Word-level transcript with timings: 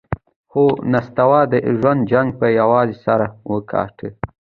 هو، 0.53 0.65
نستوه 0.91 1.41
د 1.51 1.53
ژوند 1.77 2.01
جنګ 2.11 2.29
پهٔ 2.39 2.47
یوازې 2.61 2.95
سر 3.03 3.21
وګاټهٔ! 3.51 4.09